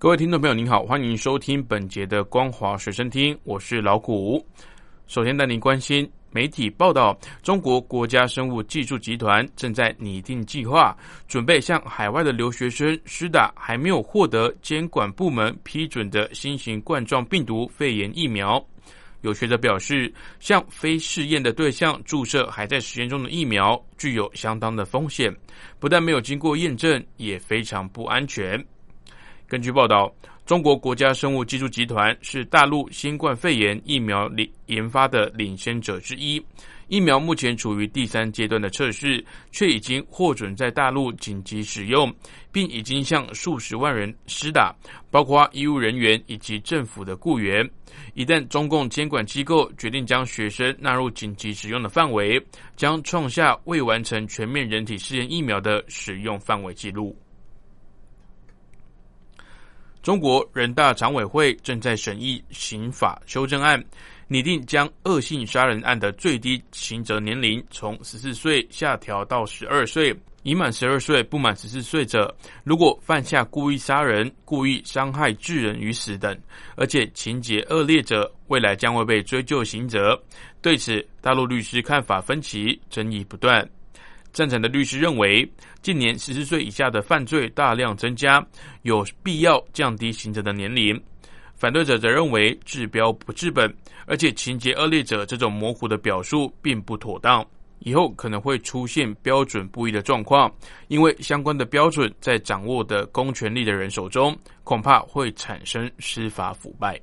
[0.00, 4.42] 各位听众朋友，您好，欢迎收听本节的光华随身听，我是老谷。
[5.06, 10.96] 首先带您关心媒体报道，中国国家生物技术集团正在拟定计划，
[11.28, 18.58] 准备向海外的留学生施打还没有获得监管部门批准的新型冠状病毒肺炎疫苗。
[19.20, 25.30] 有学者表示，向非试验的对象注射还在实验中的疫苗，具有相当的风险，
[25.78, 28.58] 不但没有经过验证，也非常不安全。
[29.50, 30.14] 根据报道，
[30.46, 36.40] 中国国家生物技术集团是大陆新冠肺炎疫苗领研发的领先者之一。
[36.86, 42.14] 疫苗目前处于第三阶段的测试，却已经获准在大陆紧急使用，
[42.52, 44.72] 并已经向数十万人施打，
[45.10, 47.68] 包括医务人员以及政府的雇员。
[48.14, 52.40] 一旦中共监管机构决定将学生纳入紧急使用的范围，
[52.76, 57.16] 将创下未完成全面人体试验疫苗的使用范围记录。
[60.02, 63.82] 中国人大常委会正在审议刑法修正案，
[64.28, 70.16] 拟定将恶性杀人案的最低刑责年龄从十四岁下调到十二岁。
[70.42, 72.34] 已满十二岁不满十四岁者，
[72.64, 76.34] 如果犯下故意杀人、故意伤害致人于死等，
[76.76, 80.18] 而且情节恶劣者，未来将会被追究刑责。
[80.62, 83.68] 对此，大陆律师看法分歧，争议不断。
[84.32, 85.48] 赞成的律师认为，
[85.82, 88.44] 近年十四岁以下的犯罪大量增加，
[88.82, 91.00] 有必要降低刑责的年龄。
[91.56, 93.70] 反对者则认为治标不治本，
[94.06, 97.46] 而且情节恶劣者这种模糊的表述并不妥当，
[97.80, 100.50] 以后可能会出现标准不一的状况，
[100.88, 106.98] 因为相关的标准在掌握的公权力的人手中，恐怕会产生司法腐败。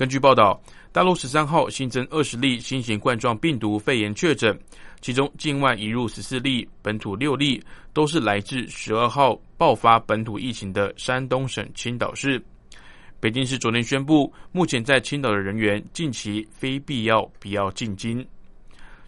[0.00, 0.58] 根据报道。
[0.92, 4.58] 大陆十三号新增二十例新型冠状病毒肺炎确诊，
[5.02, 7.62] 其中境外移入十四例，本土六例，
[7.92, 12.42] 都是来自十二号爆发本土疫情的山东省青岛市。
[13.20, 18.26] 北京市昨天宣布，目前在青岛的人员近期非必要不要进京。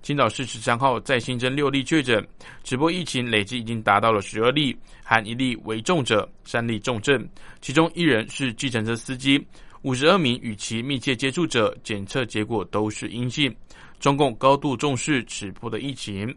[0.00, 2.26] 青岛市十三号再新增六例确诊，
[2.64, 7.28] 直播疫情累计已经达到了十二例，含一例为重者，三例重症，
[7.60, 9.46] 其中一人是计程车司机。
[9.82, 13.54] 五十二名与其密切接触者检测结果都是阴性。
[14.00, 16.32] 中共高度重视此波的疫情。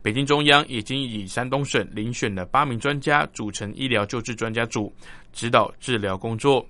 [0.00, 4.92] 北京中央已经以山东省遴选的八名专家组成医疗救治专家组，
[5.32, 6.66] 指导治疗工作。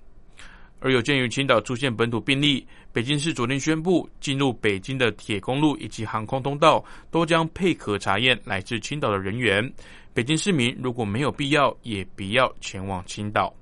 [0.80, 9.72] 而有鉴于青岛出现本土病例，北京市昨天宣布，进入北京的铁公路以及航空通道都将配合查验来自青岛的人员。
[10.14, 13.54] 北京市民如果没有必要，也不要前往青岛。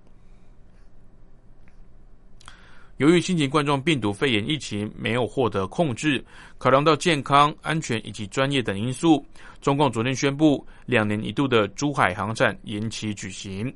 [2.98, 6.24] 由于新型冠状病毒肺炎疫情没有获得控制，
[6.56, 9.22] 考量到健康、安全以及专业等因素，
[9.60, 13.70] 中共昨天宣布，两年一度的珠海航展延期举行。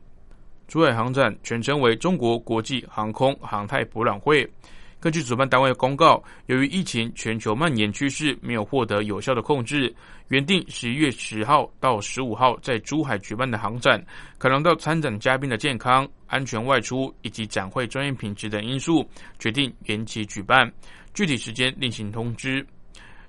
[0.66, 4.50] 珠海航展全称为中国国际航空航太博览会。
[5.00, 9.93] 根据主办单位公告，由于疫情全球蔓延趋势没有获得有效的控制，
[10.28, 14.05] 原定十一月十号到十五号在珠海举办的航展，
[14.37, 19.03] 可能到参展嘉宾的健康、安全外出以及展会专业品质等因素，
[19.39, 20.71] 决定延期举办，
[21.15, 22.65] 具体时间另行通知。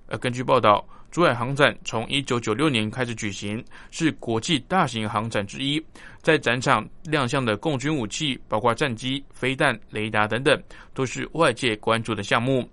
[0.08, 0.86] 呃根据报道。
[1.12, 5.84] 珠海航展从一九九六年开始举行，是国际大型航展之一。
[6.22, 10.64] 在展场亮相的共军武器，包括战机、飞弹、雷达等等，
[10.94, 12.68] 都是外界关注的项目。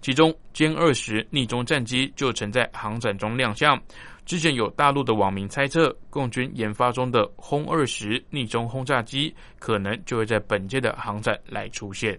[0.00, 3.80] 其中歼二十逆中战机就曾在航展中亮相。
[4.26, 12.18] 之前有大陆的网民猜测，共军研发中的轰二十逆中轰炸机，可能就会在本届的航展来出现。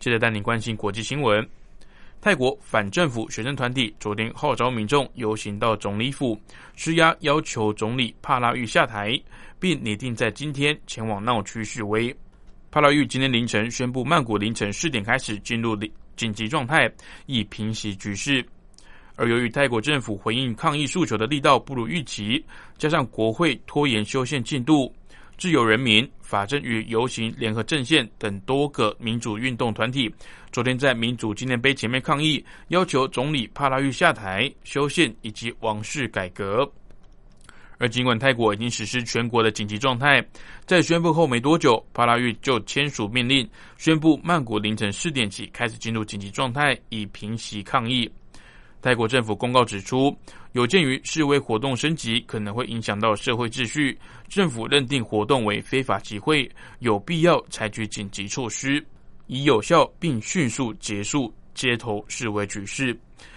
[0.00, 1.46] 接着带您关心国际新闻。
[2.20, 6.36] 泰国反政府学生团体昨天号召民众游行到总理府
[6.74, 9.16] 施压，要求总理帕拉育下台，
[9.60, 12.14] 并拟定在今天前往闹区示威。
[12.70, 15.78] 帕拉育今天凌晨宣布，曼谷凌晨四点开始进入
[16.16, 16.90] 紧急状态，
[17.26, 18.44] 以平息局势。
[19.14, 22.44] 而由于泰国政府回应抗议诉求的力道不如预期，
[22.76, 24.92] 加上国会拖延修宪进度。
[25.38, 30.12] 自由人民、法政与游行联合阵线等多个民主运动团体，
[30.50, 36.70] 昨天在民主纪念碑前面抗议，要求总理帕拉育下台、修宪以及王室改革。
[37.78, 40.24] 而尽管泰国已经实施全国的紧急状态，
[40.64, 43.46] 在宣布后没多久，帕拉育就签署命令，
[43.76, 48.10] 宣布曼谷凌晨四点起开始进入紧急状态，以平息抗议。
[48.86, 50.16] 泰国政府公告指出，
[50.52, 53.98] 有鉴于示威活动升级可能会影响到社会秩序，
[54.28, 56.48] 政府认定活动为非法集会，
[56.78, 58.80] 有必要采取紧急措施，
[59.26, 62.96] 以有效并迅速结束街头示威局势，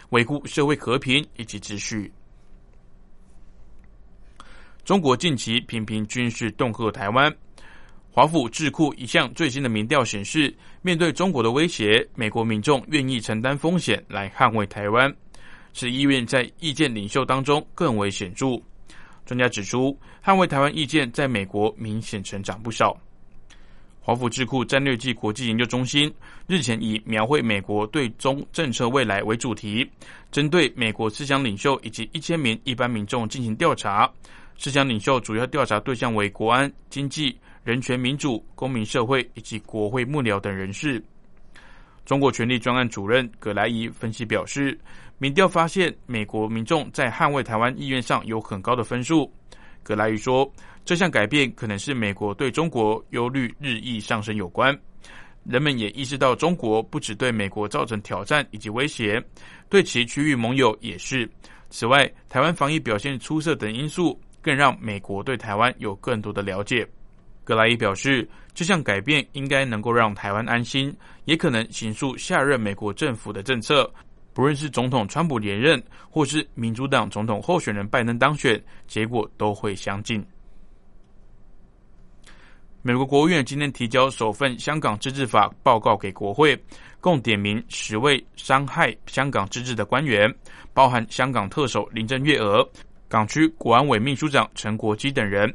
[0.10, 2.13] 维护社会和平以及秩序。
[4.84, 7.36] 中国近期频频军事恫吓台湾。
[8.12, 15.12] 华府智库一项最新的民调显示，面对中国的威胁，美国民众愿意承担风险来捍卫台湾，
[15.74, 18.60] 是意愿在意见领袖当中更为显著。
[19.25, 22.98] 专家指出，捍卫台湾意见在美国明显成长不少。
[24.01, 26.12] 华府智库战略暨国际研究中心
[26.48, 29.88] 日前以描绘美国对中政策未来为主题，
[30.31, 34.12] 针对美国思想领袖以及一千名一般民众进行调查。
[34.57, 41.04] 思想领袖主要调查对象为国安、经济、人权、民主、公民社会以及国会幕僚等人士。
[42.09, 44.75] 中国权力专案主任葛莱伊分析表示，
[45.19, 49.31] 民调发现美国民众在捍卫台湾意愿上有很高的分数。
[49.83, 50.51] 葛莱伊说，
[50.83, 54.75] 这项改变可能是美国对中国忧虑日益上升有关。
[55.44, 59.23] 人们也意识到，中国不只对美国造成挑战以及威胁，
[59.69, 61.29] 对其区域盟友也是。
[61.69, 64.19] 此外，台湾防疫表现出色等因素。
[64.41, 66.88] 更让美国对台湾有更多的了解。
[67.44, 68.27] 格莱伊表示，
[68.59, 73.89] 这项改变应该能够让台湾安心，也可能形塑下任美国政府的政策。
[74.33, 80.21] 不论是总统川普连任，或是民主党总统候选人拜登当选，结果都会相近。
[82.81, 86.62] 美国国务院今天提交首份香港自治法报告给国会，
[87.00, 90.29] 共点名十位伤害香港自治的官员，
[90.73, 92.69] 包含香港特首林郑月娥。
[93.07, 95.50] 港区国安委秘书长陈国基等人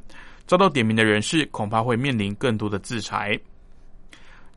[0.46, 3.38] 遭到点名的人士，恐怕会面临更多的制裁。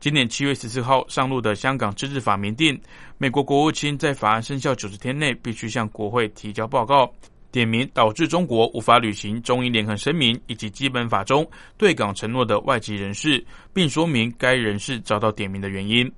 [0.00, 2.80] 今年七月十四号上路的香港自治法明定，
[3.16, 7.12] 美国国务卿在法案生效九十天内必须向国会提交报告，
[7.50, 11.44] 点名导致中国无法履行中英联合声明以及基本法中
[11.76, 16.10] 对港承诺的外籍人士，并说明该人士遭到点名的原因。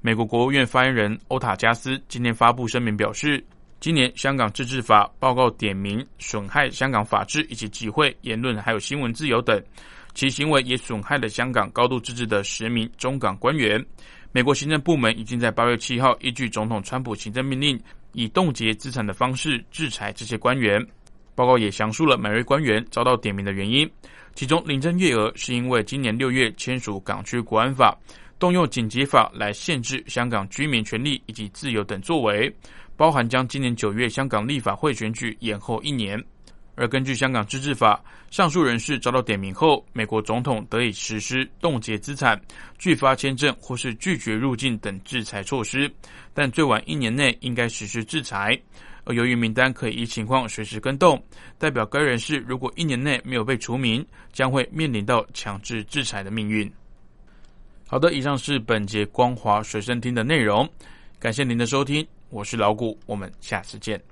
[0.00, 3.42] 美国国务院发言人欧塔加斯今天发布声明表示。
[3.80, 9.62] 今年香港自治法报告点名损害香港法治以及集会、言论还有新闻自由等，
[10.14, 13.84] 其行为也损害了香港高度自治的十名中港官员。
[14.32, 17.78] 美国行政部门已经在八月七号依据总统川普行政命令，
[18.12, 20.84] 以冻结资产的方式制裁这些官员。
[21.34, 23.88] 报告也详述了每位官员遭到点名的原因，
[24.34, 27.96] 其中林郑月娥是因为今年六月签署港区国安法，
[28.38, 32.52] 动用紧急法来限制香港居民权利以及自由等作为。
[32.96, 36.22] 包含将今年九月香港立法会选举延后一年，
[36.76, 42.40] 而根据香港自治法，上述人士遭到点名后，美国总统得以实施冻结资产、
[42.78, 45.90] 拒发签证或是拒绝入境等制裁措施，
[46.32, 48.58] 但最晚一年内应该实施制裁。
[49.06, 51.22] 而由于名单可以依情况随时更动，
[51.58, 56.72] 代表该人士如果一年内没有被除名，将会面临到强制制裁的命运。
[57.86, 60.68] 好的，以上是本节光华随身听的内容，
[61.18, 62.06] 感谢您的收听。
[62.34, 64.02] 我是老谷，我们下次见。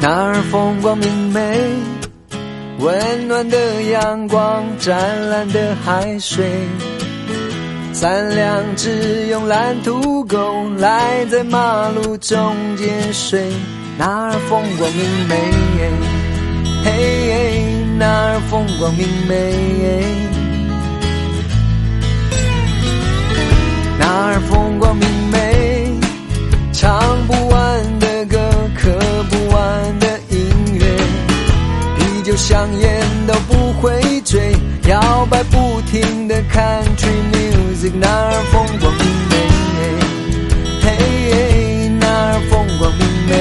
[0.00, 1.68] 那儿风光明媚，
[2.78, 6.50] 温暖的阳光，湛蓝的海水。
[7.94, 13.52] 三两只慵懒土狗赖在马路中间睡，
[13.96, 15.36] 那儿风光明媚，
[16.84, 16.90] 嘿，
[17.96, 19.54] 那儿风光明媚，
[23.96, 25.96] 那儿风光明媚，
[26.72, 27.53] 唱不完
[34.86, 37.92] 摇摆不停的 country music，。
[37.94, 39.34] 那儿风光明媚，
[40.82, 43.32] 嘿，那儿风光明媚。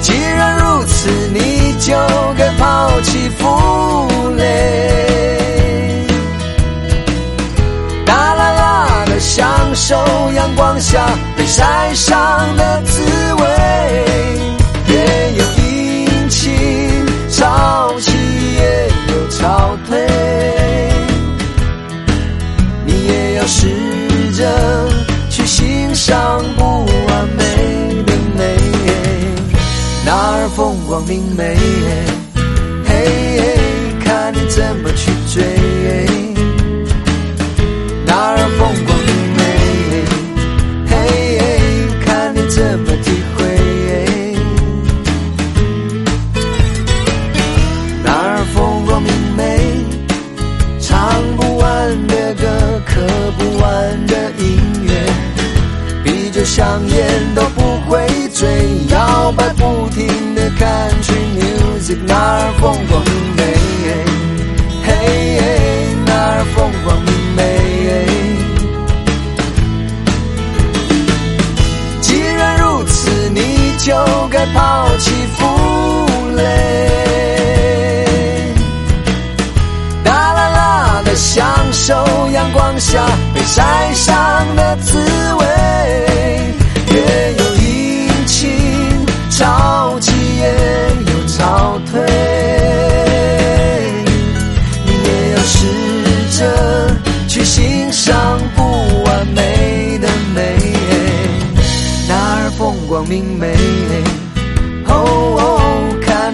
[0.00, 1.94] 既然如此，你就
[2.36, 6.06] 该抛弃负累，
[8.04, 9.94] 大啦啦的享受
[10.34, 11.06] 阳光下
[11.36, 12.18] 被晒伤
[12.56, 13.02] 的滋
[13.34, 13.44] 味，
[17.40, 18.12] 潮起
[18.54, 19.98] 也有潮退
[22.84, 23.66] 你也要试
[24.36, 24.88] 着
[25.30, 28.56] 去欣赏不完美的美。
[30.04, 31.56] 哪儿风光明媚
[62.60, 63.02] 风光
[63.38, 63.42] 美，
[64.84, 64.92] 嘿
[65.40, 66.94] 嘿，那儿风光
[67.34, 67.40] 美。
[72.02, 73.94] 既然如此，你就
[74.30, 75.38] 该抛弃负
[76.36, 76.42] 累。
[80.04, 81.94] 哒啦啦的享受
[82.34, 84.98] 阳光下被晒伤的滋
[85.38, 85.49] 味。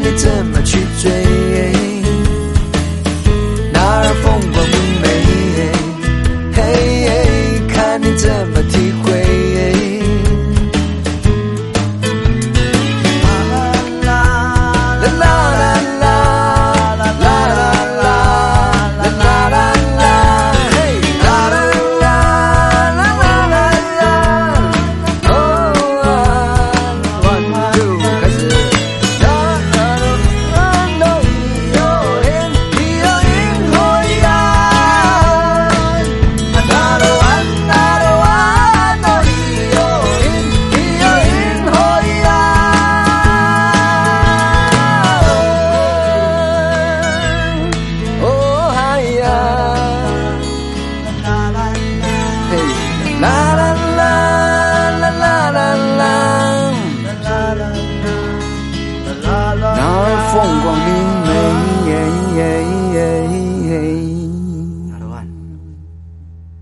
[0.06, 1.65] 该怎么去追？